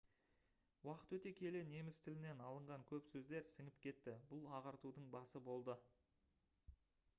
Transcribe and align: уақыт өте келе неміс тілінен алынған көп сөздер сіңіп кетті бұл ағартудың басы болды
уақыт 0.87 1.11
өте 1.17 1.33
келе 1.39 1.61
неміс 1.73 1.99
тілінен 2.05 2.41
алынған 2.47 2.87
көп 2.93 3.05
сөздер 3.11 3.47
сіңіп 3.57 3.79
кетті 3.85 4.17
бұл 4.33 4.49
ағартудың 4.61 5.09
басы 5.19 5.45
болды 5.51 5.79